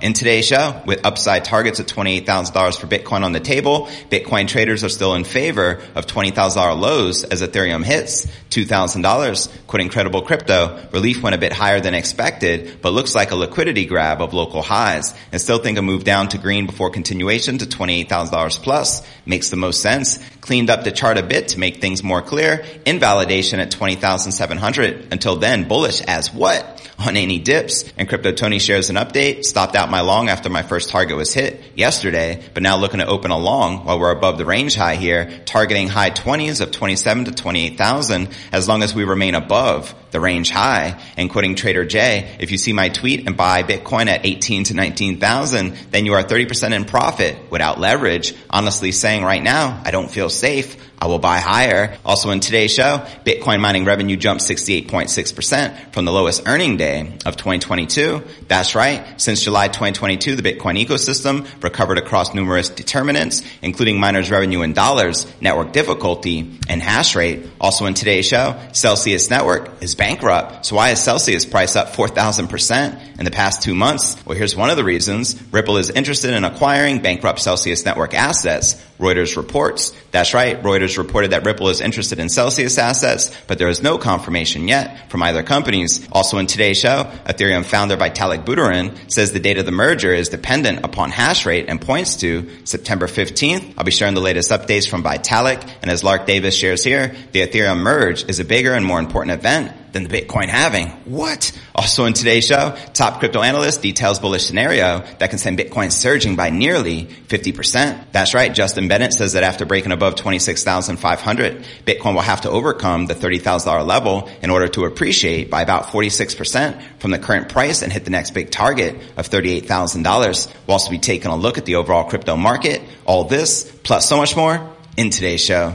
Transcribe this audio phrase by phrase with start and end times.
[0.00, 4.84] In today's show, with upside targets of $28,000 for Bitcoin on the table, Bitcoin traders
[4.84, 9.66] are still in favor of $20,000 lows as Ethereum hits $2,000.
[9.66, 10.86] Quit incredible crypto.
[10.92, 14.62] Relief went a bit higher than expected, but looks like a liquidity grab of local
[14.62, 19.50] highs and still think a move down to green before continuation to $28,000 plus makes
[19.50, 20.18] the most sense.
[20.40, 22.64] Cleaned up the chart a bit to make things more clear.
[22.86, 25.08] Invalidation at 20,700.
[25.12, 26.78] Until then, bullish as what?
[26.98, 27.84] on any dips.
[27.96, 29.44] And Crypto Tony shares an update.
[29.44, 33.06] Stopped out my long after my first target was hit yesterday, but now looking to
[33.06, 37.26] open a long while we're above the range high here, targeting high 20s of 27
[37.26, 41.00] to 28,000 as long as we remain above the range high.
[41.16, 44.74] And quoting Trader J, if you see my tweet and buy Bitcoin at 18 to
[44.74, 48.34] 19,000, then you are 30% in profit without leverage.
[48.50, 50.76] Honestly saying right now, I don't feel safe.
[51.00, 51.96] I will buy higher.
[52.04, 57.36] Also in today's show, Bitcoin mining revenue jumped 68.6% from the lowest earning day of
[57.36, 58.22] 2022.
[58.48, 59.20] That's right.
[59.20, 65.26] Since July 2022, the Bitcoin ecosystem recovered across numerous determinants, including miners revenue in dollars,
[65.40, 67.46] network difficulty, and hash rate.
[67.60, 70.66] Also in today's show, Celsius Network is bankrupt.
[70.66, 74.16] So why is Celsius price up 4,000% in the past two months?
[74.26, 75.40] Well, here's one of the reasons.
[75.52, 78.74] Ripple is interested in acquiring bankrupt Celsius Network assets.
[78.98, 79.92] Reuters reports.
[80.10, 80.60] That's right.
[80.62, 85.10] Reuters reported that Ripple is interested in Celsius assets, but there is no confirmation yet
[85.10, 86.08] from either companies.
[86.12, 90.28] Also in today's show, Ethereum founder Vitalik Buterin says the date of the merger is
[90.28, 93.74] dependent upon hash rate and points to September 15th.
[93.76, 95.68] I'll be sharing the latest updates from Vitalik.
[95.82, 99.38] And as Lark Davis shares here, the Ethereum merge is a bigger and more important
[99.38, 100.88] event than the Bitcoin halving.
[101.04, 101.52] What?
[101.74, 106.36] Also in today's show, top crypto analyst details bullish scenario that can send Bitcoin surging
[106.36, 108.06] by nearly 50%.
[108.12, 108.52] That's right.
[108.54, 113.86] Justin Bennett says that after breaking above 26,500, Bitcoin will have to overcome the $30,000
[113.86, 118.10] level in order to appreciate by about 46% from the current price and hit the
[118.10, 120.54] next big target of $38,000.
[120.66, 122.82] We'll also be taking a look at the overall crypto market.
[123.06, 125.74] All this plus so much more in today's show.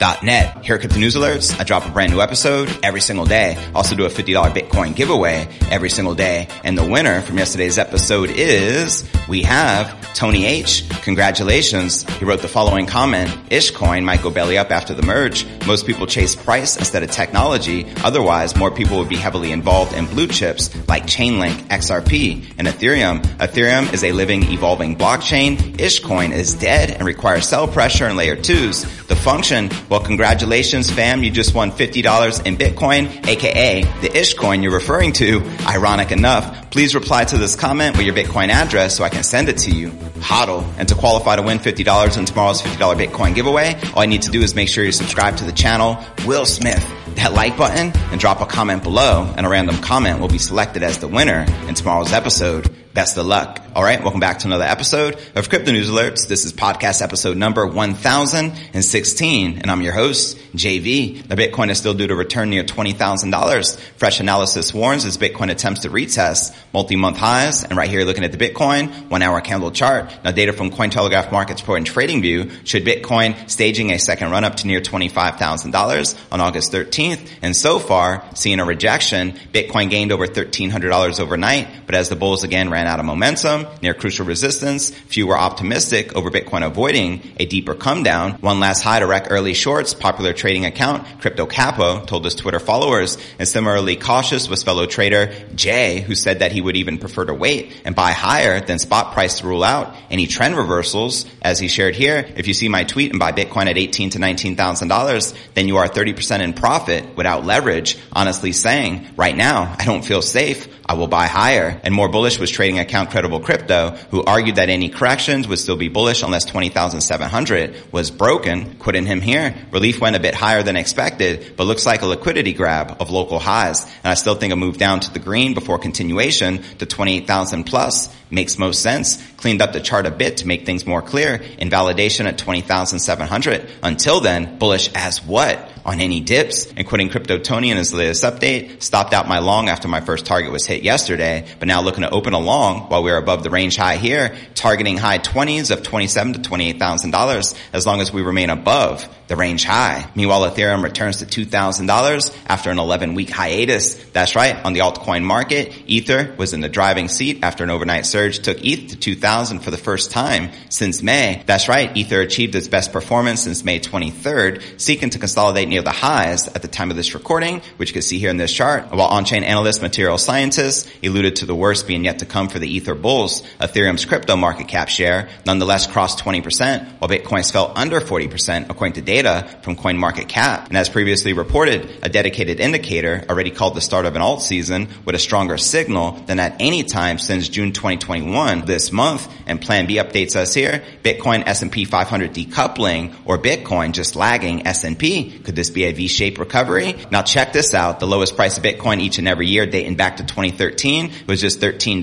[0.00, 0.64] alerts.net.
[0.64, 3.56] Here at Crypto News Alerts, I drop a brand new episode every single day.
[3.74, 6.48] Also do a $50 Bitcoin giveaway every single day.
[6.64, 10.88] And the winner from yesterday's episode is we have Tony H.
[11.02, 12.02] Congratulations.
[12.18, 13.30] He wrote the following comment.
[13.50, 15.46] Ishcoin might go belly up after the merge.
[15.66, 17.86] Most people chase price instead of technology.
[18.02, 23.22] Otherwise, more people would be heavily involved in blue chips like Chainlink, XRP, and Ethereum.
[23.38, 25.56] Ethereum is a living, evolving blockchain.
[25.76, 28.82] Ishcoin is dead and requires sell pressure and layer twos.
[29.06, 34.72] The function, well, congratulations fam, you just won $50 in Bitcoin, aka the Ishcoin you're
[34.72, 35.42] referring to.
[35.66, 39.48] Ironic enough, please reply to this comment with your Bitcoin address so I can send
[39.48, 39.90] it to you.
[39.90, 40.64] HODL.
[40.78, 44.30] And to qualify to win $50 in tomorrow's $50 Bitcoin giveaway, all I need to
[44.30, 45.98] do is make sure you subscribe to the channel.
[46.24, 46.86] Will Smith
[47.16, 50.82] that like button and drop a comment below and a random comment will be selected
[50.82, 52.70] as the winner in tomorrow's episode.
[52.92, 53.60] Best of luck.
[53.72, 54.02] All right.
[54.02, 56.26] Welcome back to another episode of Crypto News Alerts.
[56.26, 61.22] This is podcast episode number 1016 and I'm your host, JV.
[61.22, 63.78] The Bitcoin is still due to return near $20,000.
[63.96, 67.62] Fresh analysis warns as Bitcoin attempts to retest multi-month highs.
[67.62, 70.12] And right here looking at the Bitcoin one hour candle chart.
[70.24, 74.56] Now data from Cointelegraph Markets Pro and TradingView should Bitcoin staging a second run up
[74.56, 77.24] to near $25,000 on August 13th.
[77.40, 81.86] And so far seeing a rejection, Bitcoin gained over $1,300 overnight.
[81.86, 84.88] But as the bulls again ran ran out of momentum near crucial resistance.
[84.88, 88.32] Few were optimistic over Bitcoin avoiding a deeper come down.
[88.40, 89.92] One last high to wreck early shorts.
[89.92, 95.30] Popular trading account Crypto Capo told his Twitter followers and similarly cautious was fellow trader
[95.54, 99.12] Jay who said that he would even prefer to wait and buy higher than spot
[99.12, 101.26] price to rule out any trend reversals.
[101.42, 104.18] As he shared here, if you see my tweet and buy Bitcoin at 18 to
[104.18, 107.98] $19,000, then you are 30% in profit without leverage.
[108.10, 110.66] Honestly saying right now, I don't feel safe.
[110.90, 111.80] I will buy higher.
[111.84, 115.76] And more bullish was trading account Credible Crypto, who argued that any corrections would still
[115.76, 118.74] be bullish unless 20,700 was broken.
[118.74, 119.54] Quitting him here.
[119.70, 123.38] Relief went a bit higher than expected, but looks like a liquidity grab of local
[123.38, 123.84] highs.
[123.84, 128.12] And I still think a move down to the green before continuation to 28,000 plus
[128.30, 129.22] makes most sense.
[129.36, 131.36] Cleaned up the chart a bit to make things more clear.
[131.58, 133.70] Invalidation at 20,700.
[133.82, 135.70] Until then, bullish as what?
[135.84, 136.72] on any dips.
[136.76, 140.26] And quoting Crypto Tony in his latest update, stopped out my long after my first
[140.26, 143.50] target was hit yesterday, but now looking to open a long while we're above the
[143.50, 148.50] range high here, targeting high 20s of 27 to $28,000 as long as we remain
[148.50, 150.10] above the range high.
[150.14, 153.94] Meanwhile, Ethereum returns to $2,000 after an 11 week hiatus.
[154.10, 154.56] That's right.
[154.64, 158.64] On the altcoin market, Ether was in the driving seat after an overnight surge took
[158.64, 161.42] ETH to 2000 for the first time since May.
[161.46, 161.96] That's right.
[161.96, 166.62] Ether achieved its best performance since May 23rd, seeking to consolidate near the highs at
[166.62, 168.90] the time of this recording, which you can see here in this chart.
[168.90, 172.68] While on-chain analyst material scientists alluded to the worst being yet to come for the
[172.68, 178.70] Ether bulls, Ethereum's crypto market cap share nonetheless crossed 20%, while Bitcoin's fell under 40%
[178.70, 180.68] according to data from CoinMarketCap.
[180.68, 184.88] And as previously reported, a dedicated indicator already called the start of an alt season
[185.04, 187.72] with a stronger signal than at any time since June
[188.10, 189.28] 2021 this month.
[189.46, 190.82] And Plan B updates us here.
[191.02, 195.38] Bitcoin S&P 500 decoupling or Bitcoin just lagging S&P.
[195.40, 196.96] Could this be a V-shaped recovery?
[197.10, 198.00] Now check this out.
[198.00, 201.60] The lowest price of Bitcoin each and every year dating back to 2013 was just
[201.60, 201.96] $13.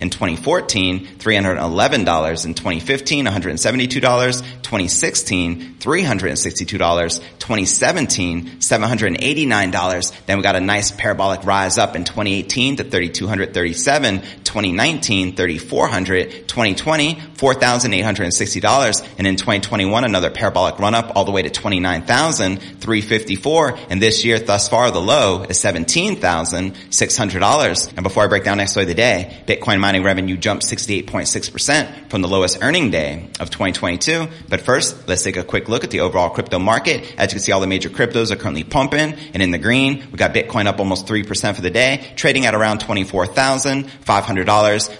[0.00, 2.44] In 2014, $311.
[2.46, 4.42] In 2015, $172.
[4.62, 7.20] 2016, 300 $162.
[7.38, 10.26] 2017, $789.
[10.26, 14.22] Then we got a nice parabolic rise up in 2018 to 3,237.
[14.52, 16.46] 2019, 3,400.
[16.46, 19.08] 2020, $4,860.
[19.16, 23.78] And in 2021, another parabolic run up all the way to 29,354.
[23.88, 27.92] And this year, thus far, the low is $17,600.
[27.96, 32.10] And before I break down next way of the day, Bitcoin mining revenue jumped 68.6%
[32.10, 34.28] from the lowest earning day of 2022.
[34.50, 37.14] But first, let's take a quick look at the overall crypto market.
[37.16, 39.14] As you can see, all the major cryptos are currently pumping.
[39.32, 42.54] And in the green, we got Bitcoin up almost 3% for the day, trading at
[42.54, 44.41] around $24,500.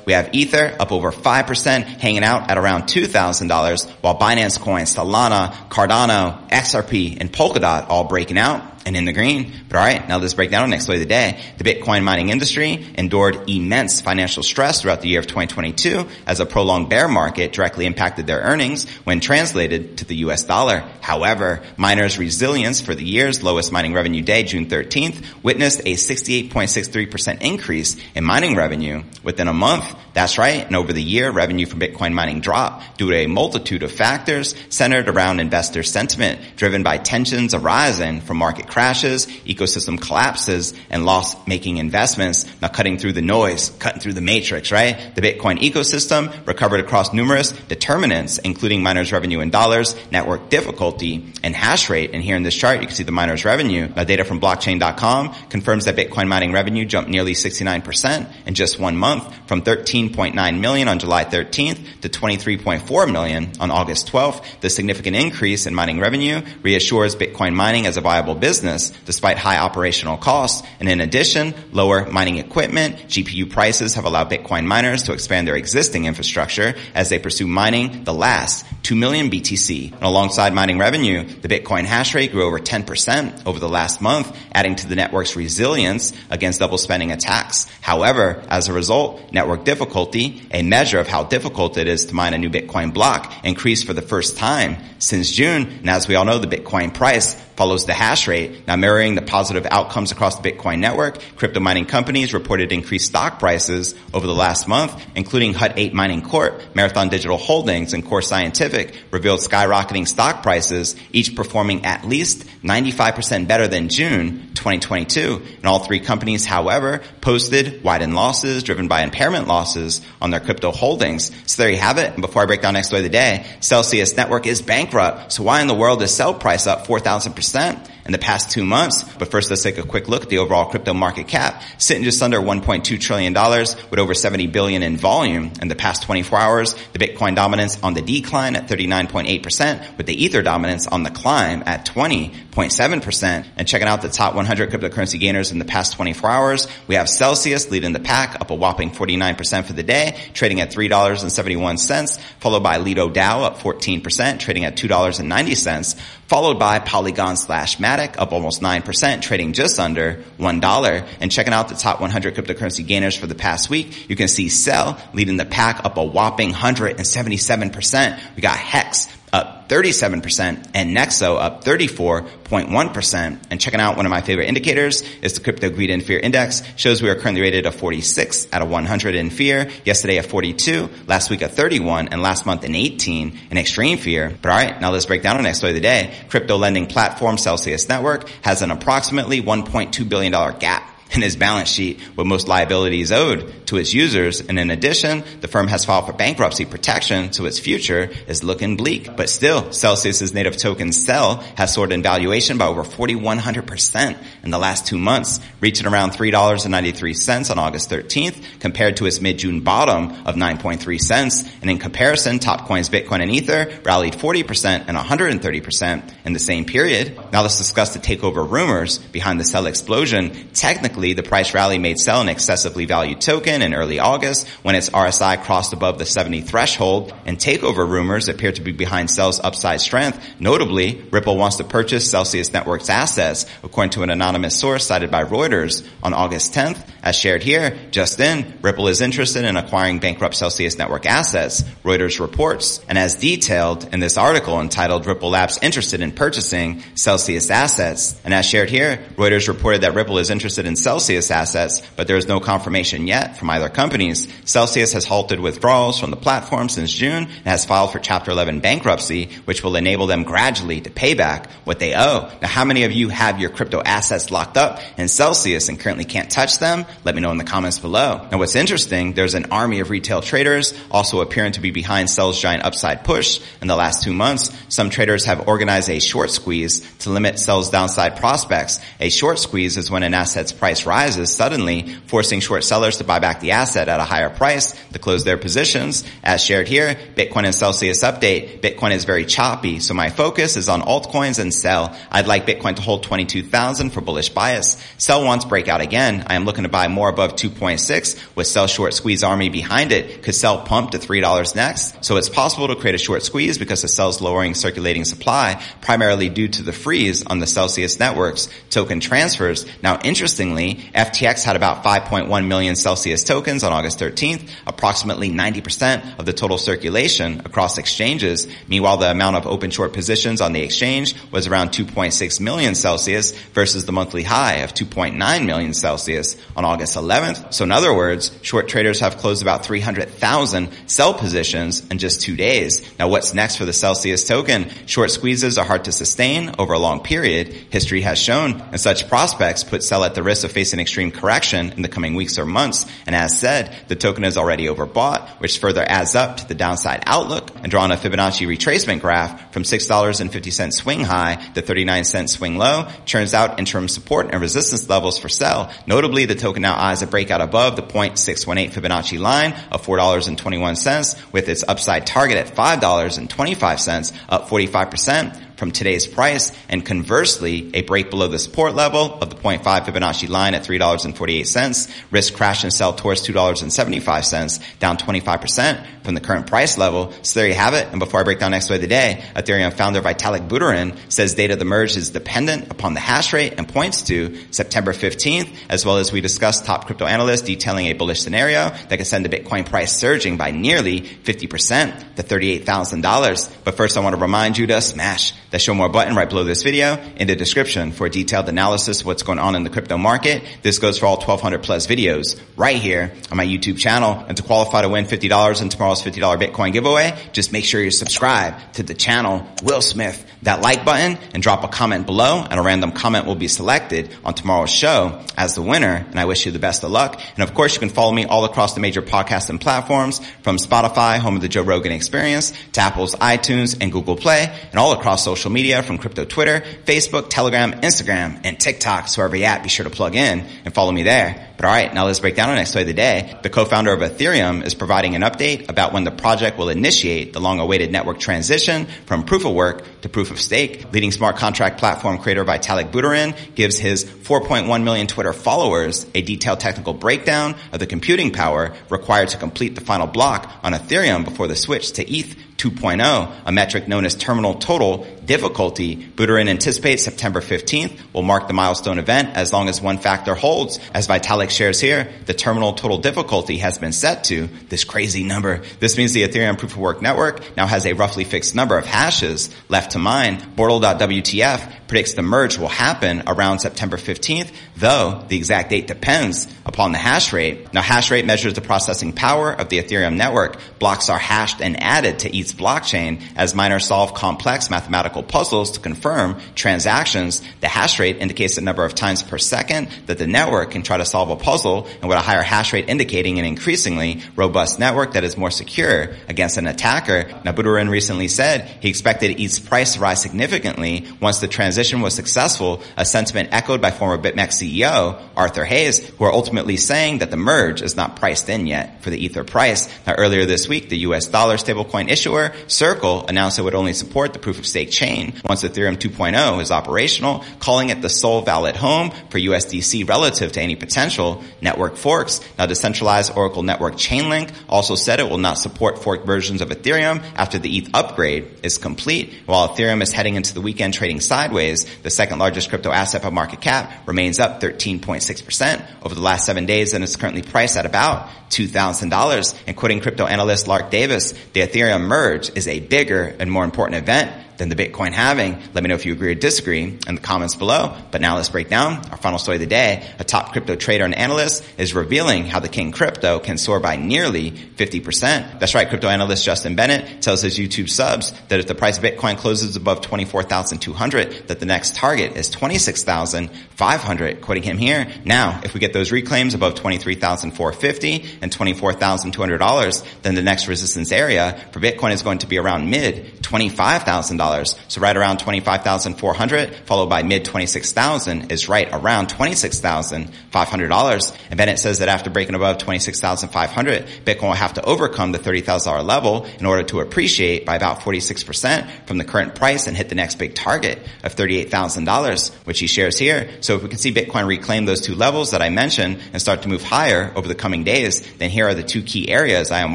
[0.06, 5.52] We have Ether up over 5%, hanging out at around $2,000, while Binance Coin, Solana,
[5.68, 9.52] Cardano, XRP, and Polkadot all breaking out and in the green.
[9.68, 11.40] But all right, now let's break down the next way of the day.
[11.58, 16.46] The Bitcoin mining industry endured immense financial stress throughout the year of 2022 as a
[16.46, 20.80] prolonged bear market directly impacted their earnings when translated to the US dollar.
[21.00, 27.42] However, miners' resilience for the year's lowest mining revenue day, June 13th, witnessed a 68.63%
[27.42, 29.94] increase in mining revenue within a month.
[30.14, 30.66] That's right.
[30.66, 34.54] And over the year, revenue from Bitcoin mining dropped due to a multitude of factors
[34.68, 41.76] centered around investor sentiment driven by tensions arising from market crashes, ecosystem collapses, and loss-making
[41.76, 42.46] investments.
[42.62, 45.14] Now cutting through the noise, cutting through the matrix, right?
[45.14, 51.54] The Bitcoin ecosystem recovered across numerous determinants, including miners revenue in dollars, network difficulty, and
[51.54, 52.12] hash rate.
[52.14, 53.92] And here in this chart, you can see the miners revenue.
[53.94, 58.96] Now data from blockchain.com confirms that Bitcoin mining revenue jumped nearly 69% in just one
[58.96, 64.42] month from 13.9 million on July 13th to 23.4 million on August 12th.
[64.62, 69.38] The significant increase in mining revenue reassures Bitcoin mining as a viable business business despite
[69.38, 70.66] high operational costs.
[70.78, 75.56] And in addition, lower mining equipment, GPU prices have allowed Bitcoin miners to expand their
[75.56, 79.92] existing infrastructure as they pursue mining the last 2 million BTC.
[79.92, 84.36] And alongside mining revenue, the Bitcoin hash rate grew over 10% over the last month,
[84.52, 87.66] adding to the network's resilience against double spending attacks.
[87.80, 92.34] However, as a result, network difficulty, a measure of how difficult it is to mine
[92.34, 95.62] a new Bitcoin block, increased for the first time since June.
[95.80, 98.66] And as we all know, the Bitcoin price follows the hash rate.
[98.66, 103.38] Now mirroring the positive outcomes across the Bitcoin network, crypto mining companies reported increased stock
[103.38, 108.22] prices over the last month, including Hut 8 Mining Corp, Marathon Digital Holdings, and Core
[108.22, 115.42] Scientific revealed skyrocketing stock prices, each performing at least 95% better than June 2022.
[115.56, 120.70] And all three companies, however, posted widened losses driven by impairment losses on their crypto
[120.70, 121.30] holdings.
[121.46, 122.12] So there you have it.
[122.12, 125.32] And before I break down next story of the day, Celsius Network is bankrupt.
[125.32, 127.41] So why in the world is Cell price up 4,000%?
[127.42, 129.04] 100% in the past two months.
[129.18, 132.22] But first, let's take a quick look at the overall crypto market cap, sitting just
[132.22, 136.74] under $1.2 trillion with over 70 billion in volume in the past 24 hours.
[136.92, 141.62] The Bitcoin dominance on the decline at 39.8% with the Ether dominance on the climb
[141.66, 143.46] at 20.7%.
[143.56, 147.08] And checking out the top 100 cryptocurrency gainers in the past 24 hours, we have
[147.08, 152.62] Celsius leading the pack up a whopping 49% for the day, trading at $3.71, followed
[152.62, 158.62] by Lido DAO up 14%, trading at $2.90, followed by Polygon slash Matic up almost
[158.62, 161.08] 9%, trading just under $1.
[161.20, 164.48] And checking out the top 100 cryptocurrency gainers for the past week, you can see
[164.48, 168.20] Cell leading the pack up a whopping 177%.
[168.36, 173.38] We got Hex up 37%, and Nexo up 34.1%.
[173.50, 176.62] And checking out one of my favorite indicators is the Crypto Greed and Fear Index.
[176.76, 179.70] Shows we are currently rated a 46 out of 100 in fear.
[179.84, 184.36] Yesterday a 42, last week a 31, and last month an 18 in extreme fear.
[184.42, 186.14] But alright, now let's break down our next story of the day.
[186.28, 192.00] Crypto lending platform Celsius Network has an approximately $1.2 billion gap in his balance sheet
[192.16, 194.40] with most liabilities owed to its users.
[194.40, 198.76] And in addition, the firm has filed for bankruptcy protection, so its future is looking
[198.76, 199.14] bleak.
[199.16, 204.58] But still, Celsius's native token Cell has soared in valuation by over 4,100% in the
[204.58, 210.36] last two months, reaching around $3.93 on August 13th compared to its mid-June bottom of
[210.36, 211.44] 9.3 cents.
[211.60, 216.64] And in comparison, top coins Bitcoin and Ether rallied 40% and 130% in the same
[216.64, 217.16] period.
[217.32, 220.48] Now let's discuss the takeover rumors behind the Cell explosion.
[220.52, 224.90] Technically, the price rally made Cell an excessively valued token in early August when its
[224.90, 229.80] RSI crossed above the 70 threshold and takeover rumors appear to be behind Cell's upside
[229.80, 230.24] strength.
[230.38, 235.24] Notably, Ripple wants to purchase Celsius Network's assets, according to an anonymous source cited by
[235.24, 236.88] Reuters on August 10th.
[237.02, 242.20] As shared here, just in, Ripple is interested in acquiring bankrupt Celsius Network assets, Reuters
[242.20, 242.80] reports.
[242.88, 248.20] And as detailed in this article entitled Ripple Labs interested in purchasing Celsius assets.
[248.24, 250.91] And as shared here, Reuters reported that Ripple is interested in Celsius
[251.30, 254.28] assets, but there is no confirmation yet from either companies.
[254.44, 258.60] Celsius has halted withdrawals from the platform since June and has filed for Chapter 11
[258.60, 262.30] bankruptcy, which will enable them gradually to pay back what they owe.
[262.40, 266.04] Now, how many of you have your crypto assets locked up in Celsius and currently
[266.04, 266.84] can't touch them?
[267.04, 268.26] Let me know in the comments below.
[268.30, 272.40] Now, what's interesting, there's an army of retail traders also appearing to be behind Cell's
[272.40, 274.50] giant upside push in the last two months.
[274.68, 278.80] Some traders have organized a short squeeze to limit Cell's downside prospects.
[279.00, 283.18] A short squeeze is when an asset's price rises suddenly, forcing short sellers to buy
[283.18, 286.04] back the asset at a higher price to close their positions.
[286.24, 288.60] As shared here, Bitcoin and Celsius update.
[288.60, 291.96] Bitcoin is very choppy, so my focus is on altcoins and Cell.
[292.10, 294.82] I'd like Bitcoin to hold 22,000 for bullish bias.
[294.98, 296.24] Cell wants breakout again.
[296.26, 300.22] I am looking to buy more above 2.6 with Cell short squeeze army behind it.
[300.22, 302.04] Could Cell pump to $3 next?
[302.04, 306.28] So it's possible to create a short squeeze because the Cell's lowering circulating supply, primarily
[306.28, 309.66] due to the freeze on the Celsius networks token transfers.
[309.82, 316.26] Now, interestingly, FTX had about 5.1 million Celsius tokens on August 13th, approximately 90% of
[316.26, 318.46] the total circulation across exchanges.
[318.68, 323.32] Meanwhile, the amount of open short positions on the exchange was around 2.6 million Celsius
[323.52, 327.52] versus the monthly high of 2.9 million Celsius on August 11th.
[327.52, 332.36] So in other words, short traders have closed about 300,000 Cell positions in just two
[332.36, 332.82] days.
[332.98, 334.70] Now what's next for the Celsius token?
[334.86, 337.48] Short squeezes are hard to sustain over a long period.
[337.70, 341.72] History has shown and such prospects put Cell at the risk of facing extreme correction
[341.72, 342.86] in the coming weeks or months.
[343.06, 347.02] And as said, the token is already overbought, which further adds up to the downside
[347.06, 347.50] outlook.
[347.56, 352.88] And drawing a Fibonacci retracement graph from $6.50 swing high to 39 cent swing low,
[353.06, 355.72] turns out interim support and resistance levels for Cell.
[355.86, 361.48] Notably, the token now eyes a breakout above the 0.618 Fibonacci line of $4.21 with
[361.48, 368.26] its upside target at $5.25, up 45% from today's price, and conversely, a break below
[368.26, 373.24] the support level of the 0.5 Fibonacci line at $3.48, risk crash and sell towards
[373.24, 377.12] $2.75, down 25% from the current price level.
[377.22, 377.86] So there you have it.
[377.86, 381.34] And before I break down next way of the day, Ethereum founder Vitalik Buterin says
[381.34, 385.54] data of the merge is dependent upon the hash rate and points to September 15th,
[385.68, 389.24] as well as we discussed top crypto analysts detailing a bullish scenario that could send
[389.24, 393.52] the Bitcoin price surging by nearly 50% to $38,000.
[393.62, 396.44] But first I want to remind you to smash the show more button right below
[396.44, 399.70] this video in the description for a detailed analysis of what's going on in the
[399.70, 400.42] crypto market.
[400.62, 404.24] This goes for all 1200 plus videos right here on my YouTube channel.
[404.26, 407.90] And to qualify to win $50 in tomorrow's $50 Bitcoin giveaway, just make sure you're
[407.90, 412.58] subscribed to the channel, Will Smith, that like button and drop a comment below and
[412.58, 416.06] a random comment will be selected on tomorrow's show as the winner.
[416.08, 417.20] And I wish you the best of luck.
[417.34, 421.18] And of course, you can follow me all across the major podcasting platforms from Spotify,
[421.18, 425.22] home of the Joe Rogan experience, to Apple's iTunes and Google Play and all across
[425.22, 429.08] social media from crypto Twitter, Facebook, Telegram, Instagram, and TikTok.
[429.08, 431.48] So wherever you're at, be sure to plug in and follow me there.
[431.56, 433.38] But all right, now let's break down our next story of the day.
[433.42, 437.40] The co-founder of Ethereum is providing an update about when the project will initiate the
[437.40, 440.92] long-awaited network transition from proof of work to proof of stake.
[440.92, 446.58] Leading smart contract platform creator Vitalik Buterin gives his 4.1 million Twitter followers a detailed
[446.58, 451.46] technical breakdown of the computing power required to complete the final block on Ethereum before
[451.46, 455.96] the switch to ETH 2.0, a metric known as terminal total difficulty.
[455.96, 460.78] Buterin anticipates September 15th will mark the milestone event as long as one factor holds.
[460.94, 465.62] As Vitalik shares here, the terminal total difficulty has been set to this crazy number.
[465.80, 468.86] This means the Ethereum proof of work network now has a roughly fixed number of
[468.86, 470.38] hashes left to mine.
[470.54, 476.90] Bordel.wtf predicts the merge will happen around September 15th, though the exact date depends upon
[476.90, 477.70] the hash rate.
[477.74, 480.56] Now hash rate measures the processing power of the Ethereum network.
[480.78, 485.80] Blocks are hashed and added to each blockchain as miners solve complex mathematical puzzles to
[485.80, 487.42] confirm transactions.
[487.60, 490.96] The hash rate indicates the number of times per second that the network can try
[490.96, 495.12] to solve a puzzle and with a higher hash rate indicating an increasingly robust network
[495.12, 497.28] that is more secure against an attacker.
[497.44, 502.14] Now Buterin recently said he expected ETH's price to rise significantly once the transition was
[502.14, 507.30] successful, a sentiment echoed by former BitMEX CEO Arthur Hayes, who are ultimately saying that
[507.30, 509.88] the merge is not priced in yet for the Ether price.
[510.06, 514.32] Now earlier this week, the US dollar stablecoin issuer Circle announced it would only support
[514.32, 518.76] the proof of stake chain once Ethereum 2.0 is operational, calling it the sole valid
[518.76, 522.40] home for USDC relative to any potential network forks.
[522.58, 527.22] Now decentralized Oracle network Chainlink also said it will not support forked versions of Ethereum
[527.34, 529.32] after the ETH upgrade is complete.
[529.46, 531.71] While Ethereum is heading into the weekend trading sideways,
[532.02, 536.66] the second largest crypto asset by market cap, remains up 13.6% over the last seven
[536.66, 539.62] days and is currently priced at about $2,000.
[539.66, 544.02] And quoting crypto analyst Lark Davis, the Ethereum merge is a bigger and more important
[544.02, 545.58] event than the Bitcoin halving.
[545.74, 547.96] Let me know if you agree or disagree in the comments below.
[548.10, 550.08] But now let's break down our final story of the day.
[550.18, 553.96] A top crypto trader and analyst is revealing how the king crypto can soar by
[553.96, 555.58] nearly 50%.
[555.58, 555.88] That's right.
[555.88, 559.76] Crypto analyst Justin Bennett tells his YouTube subs that if the price of Bitcoin closes
[559.76, 564.40] above 24,200, that the next target is 26,500.
[564.40, 565.08] Quoting him here.
[565.24, 571.58] Now, if we get those reclaims above 23,450 and $24,200, then the next resistance area
[571.72, 574.41] for Bitcoin is going to be around mid $25,000.
[574.88, 581.36] So right around 25,400 followed by mid 26,000 is right around $26,500.
[581.50, 586.04] And Bennett says that after breaking above 26,500, Bitcoin will have to overcome the $30,000
[586.04, 590.14] level in order to appreciate by about 46% from the current price and hit the
[590.14, 593.50] next big target of $38,000, which he shares here.
[593.60, 596.62] So if we can see Bitcoin reclaim those two levels that I mentioned and start
[596.62, 599.80] to move higher over the coming days, then here are the two key areas I
[599.80, 599.94] am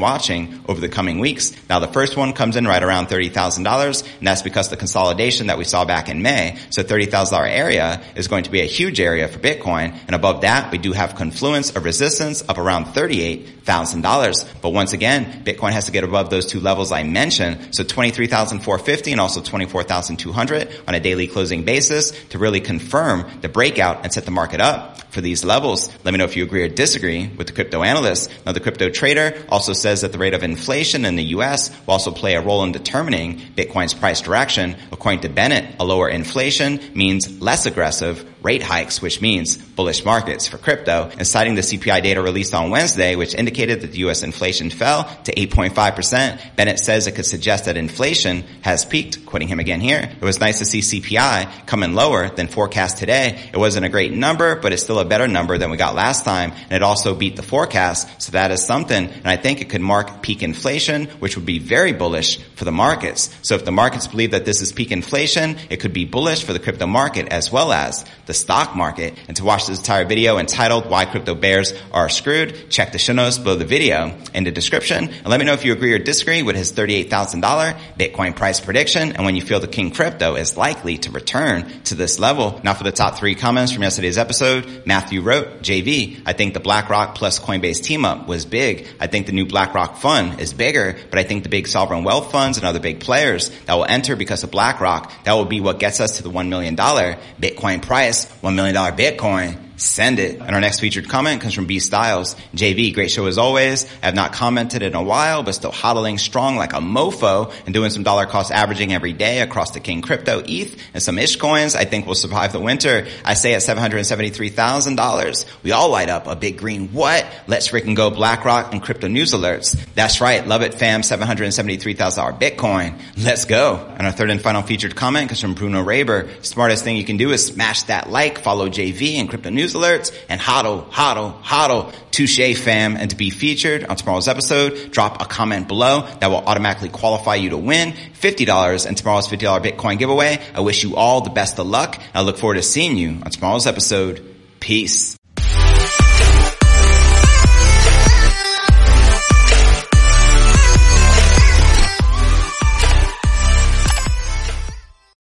[0.00, 1.52] watching over the coming weeks.
[1.68, 5.58] Now the first one comes in right around $30,000 and that's because the consolidation that
[5.58, 6.58] we saw back in May.
[6.70, 9.98] So $30,000 area is going to be a huge area for Bitcoin.
[10.06, 14.60] And above that, we do have confluence of resistance of around $38,000.
[14.62, 17.74] But once again, Bitcoin has to get above those two levels I mentioned.
[17.74, 24.04] So 23,450 and also 24,200 on a daily closing basis to really confirm the breakout
[24.04, 25.90] and set the market up for these levels.
[26.04, 28.30] Let me know if you agree or disagree with the crypto analyst.
[28.46, 31.94] Now the crypto trader also says that the rate of inflation in the US will
[31.94, 34.76] also play a role in determining Bitcoin's price direction.
[34.92, 40.46] According to Bennett, a lower inflation means less aggressive rate hikes, which means bullish markets
[40.46, 41.10] for crypto.
[41.16, 44.22] And citing the CPI data released on Wednesday, which indicated that the U.S.
[44.22, 49.26] inflation fell to 8.5%, Bennett says it could suggest that inflation has peaked.
[49.26, 52.98] Quoting him again here, it was nice to see CPI come in lower than forecast
[52.98, 53.38] today.
[53.52, 56.24] It wasn't a great number, but it's still a better number than we got last
[56.24, 56.52] time.
[56.52, 58.22] And it also beat the forecast.
[58.22, 59.08] So that is something.
[59.08, 62.72] And I think it could mark peak inflation, which would be very bullish for the
[62.72, 63.34] markets.
[63.42, 66.52] So if the markets believe that this is peak inflation, it could be bullish for
[66.52, 69.14] the crypto market as well as the stock market.
[69.26, 73.14] And to watch this entire video entitled Why Crypto Bears Are Screwed, check the show
[73.14, 75.08] notes below the video in the description.
[75.08, 79.12] And let me know if you agree or disagree with his $38,000 Bitcoin price prediction
[79.12, 82.60] and when you feel the King Crypto is likely to return to this level.
[82.62, 86.60] Now for the top three comments from yesterday's episode, Matthew wrote, JV, I think the
[86.60, 88.86] BlackRock plus Coinbase team up was big.
[89.00, 92.30] I think the new BlackRock fund is bigger, but I think the big sovereign wealth
[92.30, 95.78] funds and other big players that will enter because of BlackRock, that will be what
[95.78, 100.40] gets us to the $1 million Bitcoin price $1 million Bitcoin send it.
[100.40, 102.34] And our next featured comment comes from B Styles.
[102.54, 103.84] JV, great show as always.
[104.02, 107.72] I have not commented in a while, but still hodling strong like a mofo and
[107.72, 111.36] doing some dollar cost averaging every day across the King Crypto, ETH, and some ish
[111.36, 111.74] coins.
[111.74, 113.06] I think we'll survive the winter.
[113.24, 115.62] I say at $773,000.
[115.62, 117.26] We all light up a big green what?
[117.46, 119.78] Let's freaking go BlackRock and crypto news alerts.
[119.94, 120.46] That's right.
[120.46, 121.02] Love it fam.
[121.02, 122.98] $773,000 Bitcoin.
[123.16, 123.76] Let's go.
[123.96, 126.44] And our third and final featured comment comes from Bruno Raber.
[126.44, 129.80] Smartest thing you can do is smash that like, follow JV and crypto news news
[129.80, 132.96] alerts, and hodl, hodl, hodl, touche fam.
[132.96, 137.36] And to be featured on tomorrow's episode, drop a comment below that will automatically qualify
[137.36, 140.38] you to win $50 in tomorrow's $50 Bitcoin giveaway.
[140.54, 142.00] I wish you all the best of luck.
[142.14, 144.24] I look forward to seeing you on tomorrow's episode.
[144.60, 145.17] Peace.